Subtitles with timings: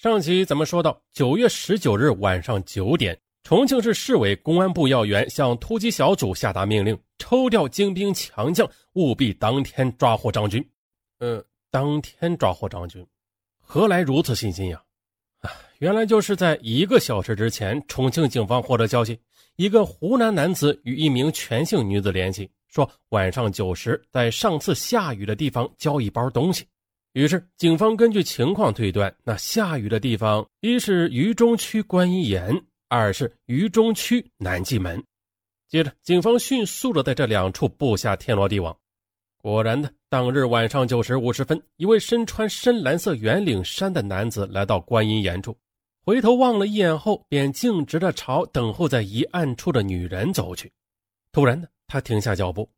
[0.00, 10.66] 上集咱们说到，九月十九日晚上九点，重庆市市委公安部要员向突击小组下达命令，抽调精兵强将，务必当天抓获张军。
[11.18, 13.06] 呃，当天抓获张军，
[13.60, 14.82] 何来如此信心呀？
[15.40, 15.50] 啊，
[15.80, 19.20] 原来就是在一个小时之前，重庆警方获得消息，
[19.56, 26.64] 一个湖南男子与一名全姓女子联系，说晚上九时在上次下雨的地方交一包东西。
[27.12, 35.02] 于是，警方根据情况推断，那下雨的地方一是渝中区观音岩，二是渝中区南纪门。
[35.68, 38.76] 接着，警方迅速的在这两处布下天罗地网。
[39.38, 45.56] 果然的，当日晚上九时五十分，一位身穿深蓝色圆领衫的男子来到观音岩处，
[46.04, 50.70] 回头望了一眼后，便径直的朝等候在一暗处的女人走去。
[51.32, 52.68] 突然的，他停下脚步。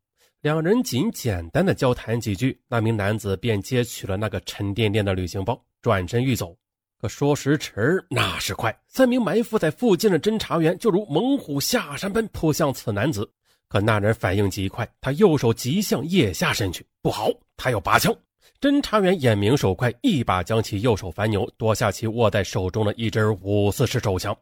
[0.43, 6.53] 两人仅简单的交谈几句，那名男子便接取了那个沉甸甸的旅行包，转身欲走。
[6.99, 13.25] 可说时迟，那时快，三名埋伏在附近的侦查员就如猛虎下山般扑向此男子。
[13.69, 18.13] 可那人反应极快，他右手急向腋下伸去，不好，他要拔枪。
[18.59, 24.37] 侦查员眼明手快，一把将其右手反扭，夺下其握在手中的一支五四式手枪。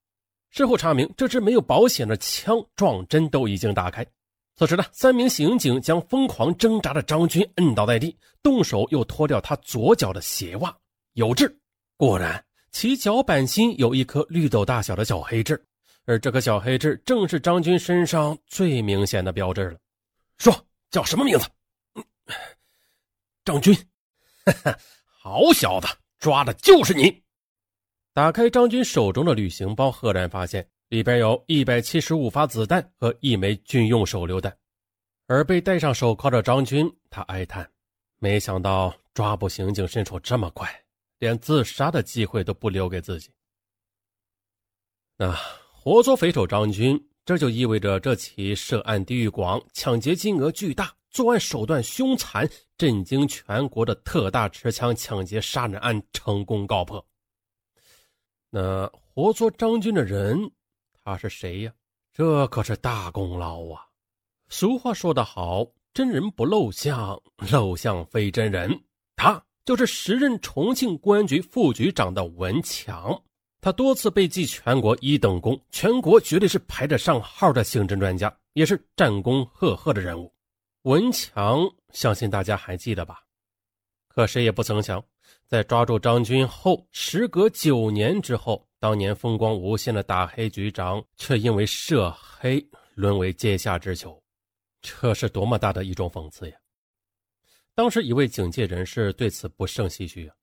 [0.49, 4.03] 事后查明，这支没有保险的枪撞针都已经打开。
[4.55, 10.77] 此时呢，三名刑警将疯狂挣扎的张军摁倒在地，动手又脱掉他左脚的鞋袜。
[11.13, 11.59] 有痣，
[11.97, 15.61] 果然其脚板心有一颗绿豆大小的小黑痣，
[16.05, 19.79] 而这颗小黑痣正是张军身上最明显的标志了。
[20.37, 20.53] 说
[20.91, 21.47] 叫什么名字？
[23.43, 23.75] 张军。
[25.05, 25.87] 好小子，
[26.19, 27.21] 抓的就是你！
[28.13, 30.67] 打开张军手中的旅行包，赫然发现。
[30.91, 34.53] 里边有一百七十五发子弹和一枚军用手榴弹，
[35.25, 37.71] 而被戴上手铐的张军，他哀叹：
[38.19, 40.69] 没想到抓捕刑警身手这么快，
[41.17, 43.29] 连自杀的机会都不留给自己。
[45.15, 45.33] 那
[45.71, 52.45] 活捉匪首张军，这就意味着这起涉案地域广、抢劫金额巨大、作案手段凶残、
[52.77, 57.07] 震惊全国的特大持枪抢劫杀人案成功告破。
[58.49, 60.51] 那活捉张军的人。
[61.03, 61.73] 他是谁呀？
[62.13, 63.87] 这可是大功劳啊！
[64.49, 68.83] 俗话说得好，真人不露相，露相非真人。
[69.15, 73.23] 他就是时任重庆公安局副局长的文强，
[73.61, 80.33] 他多次被记全国一等功，全国绝对是排得上号的刑侦专家，也是战功赫赫的人物。
[80.81, 81.61] 文强，
[81.93, 83.23] 相信大家还记得吧？
[84.09, 85.01] 可谁也不曾想，
[85.47, 88.67] 在抓住张军后，时隔九年之后。
[88.81, 94.19] 当年风光无限的大黑局长，却因为涉黑沦为阶下之囚，
[94.81, 96.57] 这是多么大的一种讽刺呀！
[97.75, 100.35] 当时一位警界人士对此不胜唏嘘啊。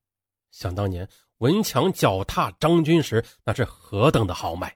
[0.53, 1.07] 想当年
[1.39, 4.73] 文强脚踏张军时，那是何等的豪迈！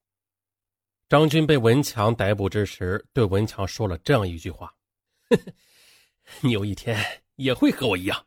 [1.08, 4.74] 张军被文强逮捕之时，对文强说了这样一句话
[6.42, 8.26] ：“你有一天也会和我一样，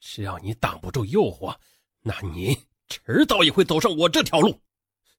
[0.00, 1.56] 只要你挡不住诱惑，
[2.00, 2.58] 那你……”
[2.88, 4.58] 迟早也会走上我这条路，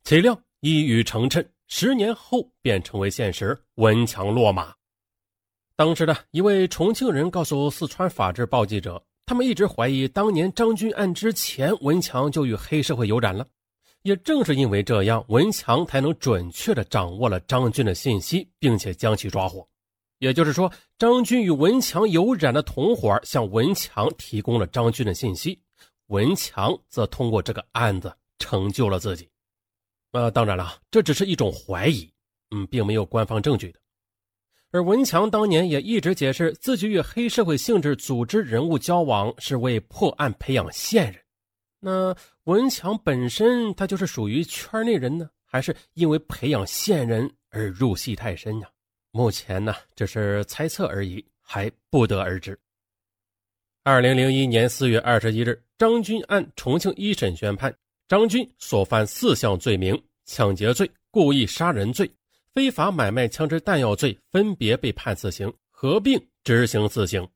[0.04, 3.58] 岂料一语成谶，十年后便成为现实。
[3.76, 4.74] 文强落马。
[5.76, 13.48] 当时的一位重庆人告诉四川法制报记者，他们一直怀疑当年张军案之前，文强就与黑社会有染了。
[14.02, 19.68] 也正是因为这样，文强才能准确地掌握了张军的信息，并且将其抓获。
[20.18, 25.62] 也就是说，张军与文强有染的同伙向文强提供了张军的信息。
[26.10, 29.30] 文强则通过这个案子成就了自己，
[30.12, 32.12] 呃，当然了，这只是一种怀疑，
[32.50, 33.80] 嗯，并没有官方证据的。
[34.72, 41.22] 而文强当年也一直解释自己与黑社会性质组织人物交往是为破案培养线人。
[41.80, 48.68] 那文强本身他就是属于圈内人呢，还是因为培养线人而入戏太深呢？
[49.12, 52.60] 目前呢，只是猜测而已，还不得而知。
[53.92, 57.76] 二零零一年四月二十一日，张军案重庆一审宣判，
[58.08, 62.08] 张军所犯四项罪名：抢劫罪、故意杀人罪、
[62.54, 67.28] 非法买卖枪支弹药罪，分别被判死刑，合并执行死刑。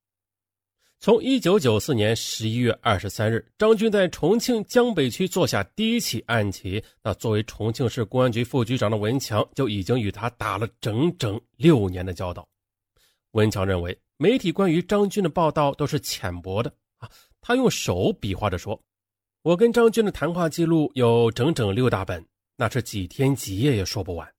[0.99, 12.47] 从一九九四年十一月二十三日，张军在重庆江北区做下第一起案起，那作为重庆市公安局副局长的文强就已经与他打了整整六年的交道。
[13.33, 13.95] 文强认为。
[14.17, 17.09] 媒体关于张军的报道都是浅薄的啊！
[17.41, 18.79] 他用手比划着说
[19.43, 22.25] ：“我跟张军的谈话记录有整整六大本，
[22.55, 24.33] 那是几天几夜也说不完。”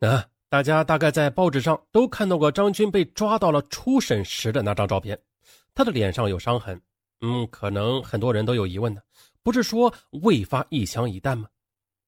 [0.00, 5.18] 啊，大家大概在报纸上都看到过张军被抓到了初审时的那张照片，
[5.74, 6.80] 他的脸上有伤痕。
[7.22, 9.00] 嗯，可能很多人都有疑问呢，
[9.42, 9.92] 不是说
[10.22, 11.48] 未发一枪一弹吗？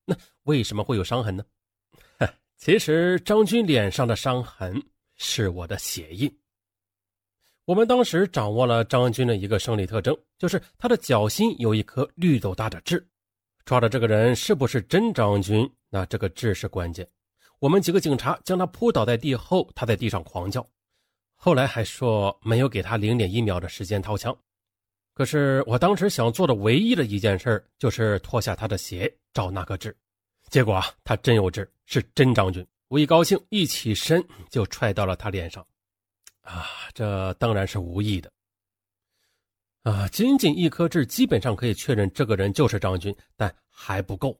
[0.04, 0.14] 那
[0.44, 1.42] 为什么会有伤痕呢？
[2.56, 4.80] 其实张军脸上的伤痕
[5.22, 6.34] 是我的血印。
[7.66, 13.06] 我们当时掌握了张军的一个生理特征，就是他的脚心有一颗绿豆大的痣。
[13.66, 15.70] 抓的这个人是不是真张军？
[15.90, 17.06] 那这个痣是关键。
[17.58, 20.66] 我们几个警察将他扑倒在地后，他在地上狂叫，
[21.34, 24.34] 后来还说没有给他零点一秒的时间掏枪。
[25.12, 29.94] 可是我当时想做的唯一的一件事就是脱下他的鞋找那个痣，
[30.48, 32.66] 结果啊，他真有痣，是真张军。
[32.90, 35.64] 我一高兴，一起身就踹到了他脸上。
[36.40, 38.28] 啊，这当然是无意的。
[39.84, 44.36] 啊，仅仅一颗痣，基本上可以确认这个人就是张军，但还不够。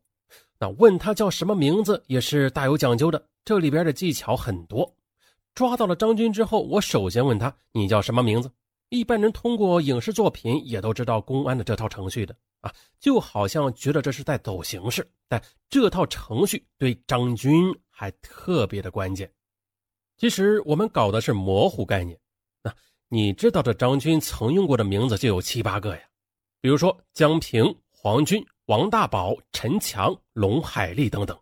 [0.59, 4.93] 那问他叫什么名字也是大有讲究的，这里边的技巧很多。
[5.55, 8.51] 抓到了张军之后，我首先问他：“你叫什么名字？”
[8.91, 19.31] 一般人通过影视作品也都知道公安的这套程序的啊，就好像觉得这是在走形式，但这套程序对张军还特别的关键。
[20.17, 22.19] 其实我们搞的是模糊概念，
[22.63, 22.75] 那
[23.09, 26.03] 你知道这张军曾用过的名字就有七八个呀，
[26.63, 31.39] 比如说江平、黄军、王大宝、陈强、龙海丽等等。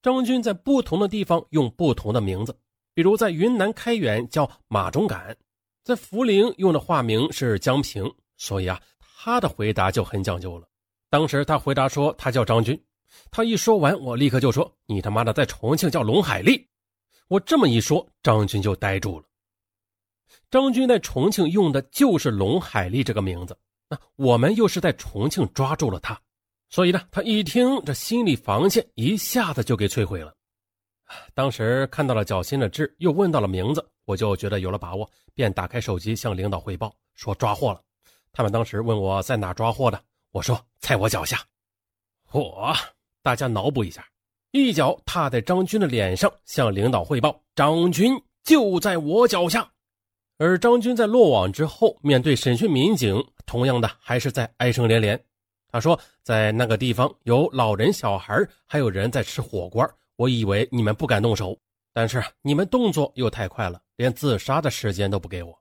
[0.00, 2.56] 张军在不同的地方用不同的名字，
[2.94, 5.36] 比如在云南开远叫马忠敢，
[5.82, 10.68] 在涪陵用的化名是江平，所以啊，他的回答就很讲究了。
[11.10, 12.80] 当时他回答说他叫张军，
[13.30, 16.68] 他一说完，我立刻就说你他妈的在重庆叫龙海丽。
[17.28, 19.26] 我这么一说，张军就呆住了。
[20.50, 23.56] 张军在重庆用的就是龙海丽这个名字，
[23.88, 26.20] 那我们又是在重庆抓住了他，
[26.68, 30.34] 所以呢，他一听这心理防线一下子就给摧毁了。
[31.34, 37.82] 当时看到了脚心的痣，又问到了名字，我就觉得有了把握，便打开手机向领导汇报说抓获了。
[38.32, 41.42] 他们当时问我在哪抓获的，我说在我脚下。
[42.30, 42.74] 嚯，
[43.22, 44.06] 大家脑补一下。
[44.50, 48.12] 一脚踏在张军的脸上，向领导汇报：“张军
[48.44, 49.66] 就在我脚下。”
[50.36, 55.18] 而张军在落网之后，面对审讯民警，同样的还是在哀声连连。
[55.68, 58.36] 他说：“在那个地方有老人、小孩，
[58.66, 59.88] 还有人在吃火锅。
[60.16, 61.56] 我以为你们不敢动手，
[61.94, 65.58] 但是你们动作又太快了，连自杀的时间都不给我。”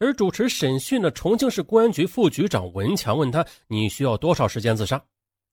[0.00, 5.00] 而主持审讯的重庆市公安局副局长文强问他：“你需要多少时间自杀？”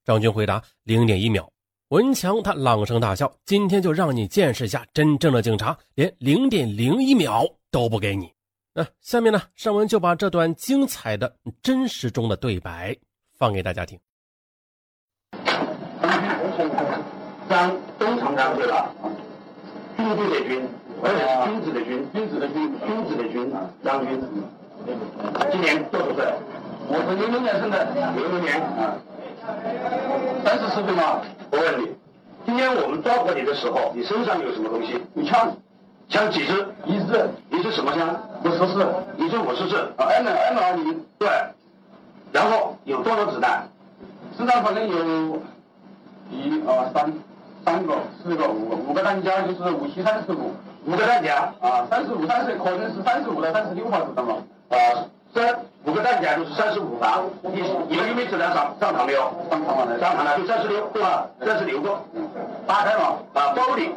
[0.04, 1.48] 张军回答：“零点一秒。”
[1.88, 8.32] 文强他朗声大笑：“今天就让你见识一下真正的警察，连零点零一秒都不给你。”
[8.74, 12.96] 那下面呢，尚文就把这段精彩的真实中的对白
[13.38, 14.00] 放给大家听。
[17.48, 18.90] 张东厂长对了，
[19.98, 20.66] 军队的军，
[21.02, 23.52] 而且是君子的君，君子的君，君子的君，
[23.84, 24.18] 张军。
[25.52, 26.24] 今年多少岁？
[26.88, 27.84] 我是零六年生的，
[28.16, 28.96] 零六年啊。
[30.44, 31.20] 三十四岁吗？
[31.50, 31.88] 我问你，
[32.46, 35.02] 今天我们抓获你的时候，你身上有什么东西？
[35.14, 35.56] 你枪，
[36.08, 36.64] 枪几支？
[36.86, 37.28] 一支。
[37.50, 38.20] 你是什么枪？
[38.44, 38.86] 五十四。
[39.16, 41.04] 你是五十四啊？M M 二零。
[41.18, 41.28] 对。
[42.30, 43.66] 然后有多少子弹？
[44.36, 45.40] 身上反正有，
[46.30, 47.12] 一二三，
[47.64, 50.52] 三个、四个、五个，五个弹夹就是五七三十五。
[50.86, 54.36] 五个弹夹啊，三十五、三十，可能是三十五到三十六发子弹嘛。
[54.68, 54.76] 啊。
[55.34, 59.20] 三五个弹夹就是三十五发，你你们有没有质量上上膛没有？
[59.50, 61.26] 上膛了，上膛了，就三十六，对吧？
[61.44, 61.98] 三十六个，
[62.68, 63.90] 打开了啊，包里，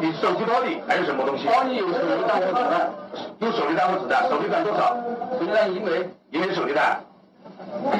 [0.00, 1.46] 你手机包里还有什么东西？
[1.46, 2.90] 包里有手榴弹和子弹，
[3.38, 4.96] 有手榴弹和子弹，手榴弹多少？
[5.38, 7.00] 手榴弹一枚，一枚手榴弹，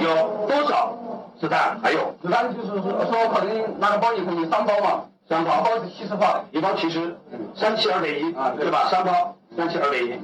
[0.00, 0.92] 有多少
[1.40, 1.78] 子弹？
[1.80, 7.16] 还有子弹就是说说可能那个包里可能三包嘛，三包，包是七十发，一包七十，
[7.54, 8.88] 三七二等一啊，对吧？
[8.90, 10.18] 三包，三七二等一，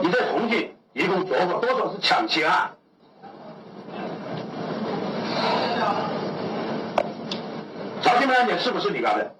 [0.00, 0.70] 你在重庆。
[0.98, 2.72] 一共做过多少是抢劫案？
[8.02, 9.32] 曹金门案件是不是你干的？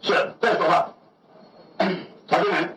[0.00, 0.32] 是。
[0.40, 0.88] 再说话。
[2.26, 2.76] 曹金门，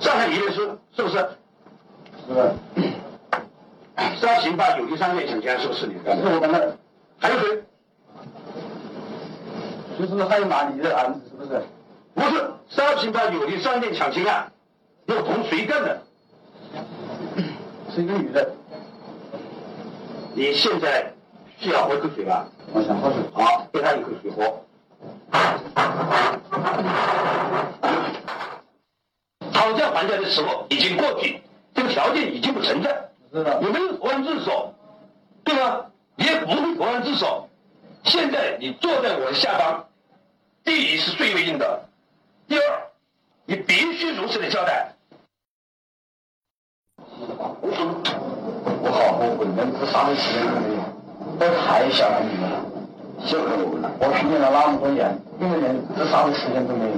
[0.00, 1.28] 上海一律师是不是？
[2.26, 2.52] 是。
[4.20, 6.28] 三刑法有利商店抢劫案是不是你干的？
[6.28, 6.76] 是我干的。
[7.20, 7.62] 还有谁？
[9.96, 11.62] 就是还有哪里的案子是不是？
[12.14, 14.51] 不是，三刑法有利商店抢劫案。
[15.14, 16.02] 要同谁干的？
[17.94, 18.50] 是一个女的。
[20.34, 21.12] 你现在
[21.58, 22.48] 需要喝口水吧？
[22.72, 23.20] 我想喝水。
[23.34, 24.64] 好，给他一口水喝。
[29.52, 31.42] 讨价还价的时候已经过去，
[31.74, 33.10] 这个条件已经不存在。
[33.32, 33.62] 是的。
[33.62, 34.74] 有没有投案自首？
[35.44, 35.90] 对吧？
[36.16, 37.48] 也不会投案自首。
[38.04, 39.86] 现在你坐在我的下方，
[40.64, 41.88] 第一是最为硬的，
[42.48, 42.90] 第二，
[43.44, 44.91] 你必须如实的交代。
[47.42, 50.80] 我好后悔，连自杀的时间都没有。
[51.38, 52.64] 我太小看你们了，
[53.24, 53.90] 小看我们了。
[54.00, 56.96] 我训练了那么多年，你们连自杀的时间都没有。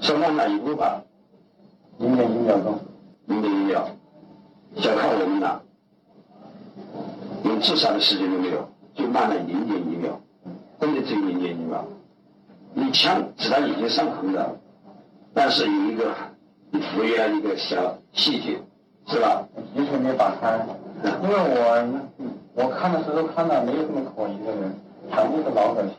[0.00, 1.02] 先往那一步吧，
[1.98, 2.78] 零点一秒钟，
[3.26, 3.86] 零点一秒，
[4.76, 5.62] 小看我们了，
[7.44, 10.20] 连自杀的时间都没有，就慢了零点一秒，
[10.80, 11.84] 真的只有零点一秒。
[12.74, 14.56] 你枪子弹已经上膛了，
[15.34, 16.14] 但是有一个
[16.70, 18.60] 你忽略了一个小细节，
[19.06, 19.46] 是吧？
[19.74, 20.66] 完全没打开，
[21.22, 22.00] 因为我
[22.54, 24.74] 我看的时候看到没有什么可疑的人，
[25.10, 25.96] 全部是老百姓，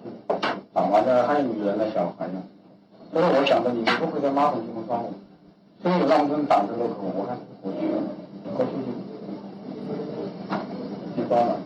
[0.74, 2.42] 长完了还有女人的小孩呢。
[3.12, 5.14] 所以我想着你们不会在马桶地方抓我，
[5.82, 8.02] 所以让我们胆子都可，我还是过去了，
[8.56, 8.72] 过去
[11.16, 11.60] 就去抓了。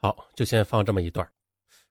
[0.00, 1.26] 好，就先放这么一段。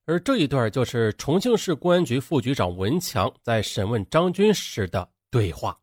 [0.06, 5.78] 而这一段就是重庆市公安局副局长文强在审问张军时的对话。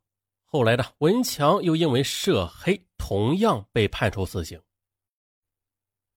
[0.54, 4.56] 后来呢，文强又因为涉黑，同样被判处死刑。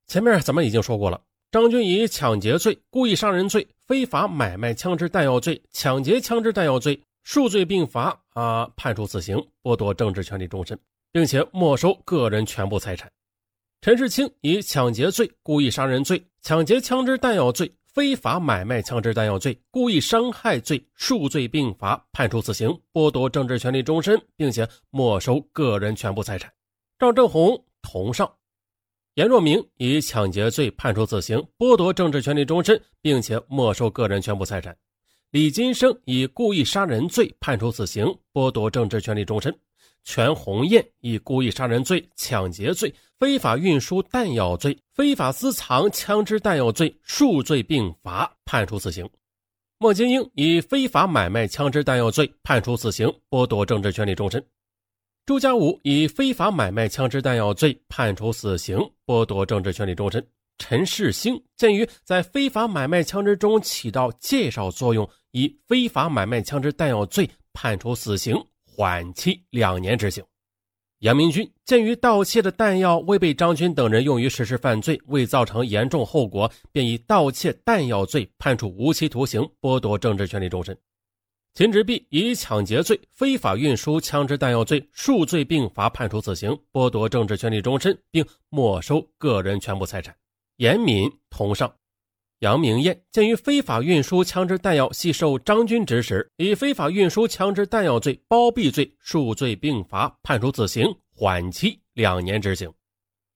[0.06, 10.77] 前面咱们已经说过了，张军以抢劫罪、故意杀人罪、非法买卖枪支弹药罪、抢劫枪支弹药罪数罪并罚啊，判处死刑，剥夺政治权利终身，
[11.12, 13.12] 并且没收个人全部财产。
[13.82, 17.74] 陈世清以抢劫罪、故意杀人罪、抢劫枪支弹药罪。
[17.97, 26.53] 非法买卖枪支弹药罪、故意伤害罪数罪并罚，判处死刑，剥夺政治权利终身，并且没收个人全部财产。
[26.99, 28.31] 赵正红同上。
[29.15, 34.77] 严若明以抢劫罪判处死刑，剥夺政治权利终身，并且没收个人全部财产。
[35.31, 39.51] 李金生以故意杀人罪判处死刑，剥夺政治权利终身。
[40.07, 42.95] 全红艳以故意杀人罪、抢劫罪。
[43.19, 49.07] 非法运输弹药罪、非法私藏枪支弹药罪数罪并罚，判处死刑。
[49.79, 54.41] 莫金英以非法买卖枪支弹药罪判处死刑，剥夺政治权利终身。
[55.25, 60.25] 朱家武以非法买卖枪支弹药罪判处死刑，剥夺政治权利终身。
[60.57, 68.35] 陈世兴鉴于在非法买卖枪支中起到介绍作用，以非法买卖枪支弹药罪判处死刑，
[68.77, 70.24] 缓期两年执行。
[71.00, 80.77] 杨明军鉴于盗窃的弹药未被张军等人用于实施犯罪，未造成严重后果，便以盗窃弹药罪判处无期徒刑，剥夺政治权利终身。
[81.55, 90.15] 秦直弼以抢劫罪、非法运输枪支弹药罪数罪并罚，判处死刑，剥夺政治权利终身，并没收个人全部财产。
[90.57, 91.74] 严敏同上。
[92.39, 102.72] 杨明艳鉴于非法运输枪支弹药系受张军指使，以非法运输枪支弹药罪、包庇罪数罪并罚，判处死刑，缓期两年执行。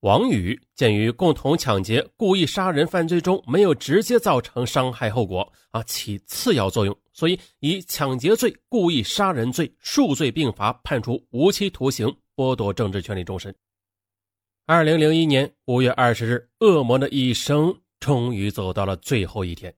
[0.02, 13.56] 王宇鉴于共同抢劫、故意杀人犯罪中没有直接造成伤害后果啊，起次要作用，所以以抢劫罪、故意杀人罪数罪并罚，判处无期徒刑，剥夺政治权利终身。
[14.68, 17.76] 二零零一年五月二十日，恶魔的一生。
[18.02, 19.74] 终于走到了最后一天，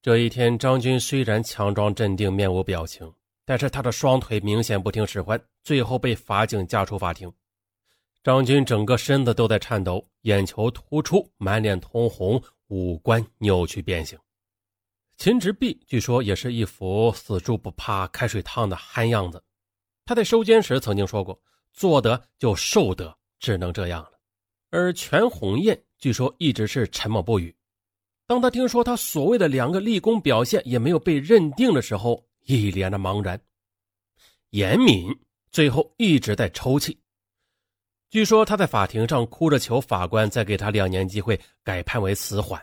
[0.00, 3.12] 这一天，张军虽然强装镇定，面无表情，
[3.44, 7.30] 但是他的双腿明显不听使唤，最后被法警架出法庭。
[8.22, 14.18] 张军整个身子都在颤抖，眼球突出，满脸通红，五官扭曲变形。
[15.18, 19.44] 秦直弼据说也是一副死猪不怕开水烫的憨样子。
[20.06, 21.38] 他在收监时曾经说过
[21.74, 24.12] ：“做得就受得，只能这样了。”
[24.74, 25.80] 而全红艳。
[25.98, 27.54] 据说一直是沉默不语。
[28.26, 33.40] 当他听说他所谓的两个立功表现也没有被认定的时候，一脸的茫然。
[34.50, 35.16] 严敏
[35.50, 36.98] 最后一直在抽泣。
[38.10, 42.62] 据说他在法庭上哭着求法官再给他两年机会，改判为死缓。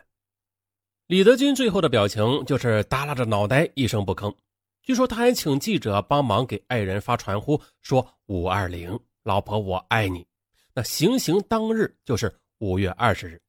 [1.07, 4.33] 李德军最后的表情就是耷拉着脑袋一声不吭。
[4.81, 10.25] 据说他还请记者帮忙给爱人发传呼，说五二零，老婆我爱你。
[10.73, 12.33] 那行刑当日就是。
[12.63, 13.41] 五月二十日，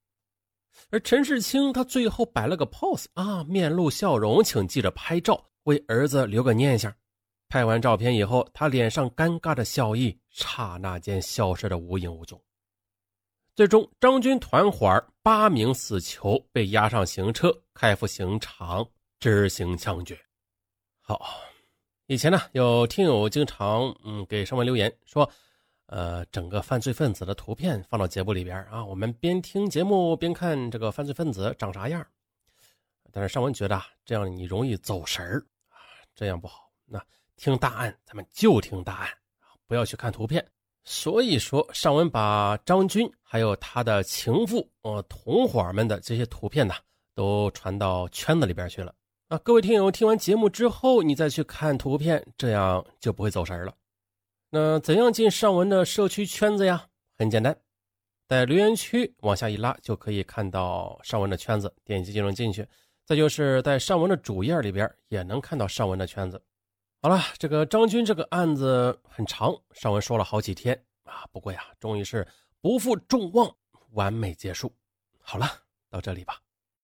[0.89, 6.91] 而陈世清他最后摆了个 pose 啊，面露笑容，请记者拍照，为儿子留个念想。
[7.51, 12.43] 拍完照片以后，他脸上尴尬的笑意刹那间消失的无影无踪。
[13.55, 14.89] 最终，张军团伙
[15.23, 18.89] 八名死囚被押上刑车，开赴刑场
[19.21, 20.19] 执行枪决。
[21.03, 21.23] 好，
[22.07, 25.31] 以前呢，有听友经常嗯给上文留言说。
[25.95, 32.03] 呃，整个犯罪分子的图片放到节目里边啊，我们边听节目边看这个犯罪分子长啥样。
[33.13, 35.77] 但是尚文觉得这样你容易走神儿啊，
[36.15, 36.71] 这样不好。
[36.87, 36.99] 那
[37.37, 39.11] 听大案咱们就听大案
[39.67, 40.43] 不要去看图片。
[40.83, 46.75] 所以说，尚文把张军还有他的情妇呃同伙们的这些图片呢，
[47.15, 48.95] 都传到圈子里边去了
[49.29, 49.37] 啊。
[49.45, 53.75] 各位听友听完节目之后，你再去看图片，这样就不会走神了。
[54.55, 56.87] 那怎样进尚文的社区圈子呀？
[57.17, 57.59] 很简单，
[58.29, 62.69] 在留言区往下一拉就可以看到上文的圈子，点击就能进去。
[63.07, 66.39] 再就是在上文的主页里边也能看到上文的圈子。
[67.01, 72.29] 好了，这个张军这个案子很长，上文说了好几天啊，不过呀，终于是
[72.61, 73.51] 不负众望，
[73.93, 74.71] 完美结束。
[75.19, 75.51] 好了，
[75.89, 76.39] 到这里吧。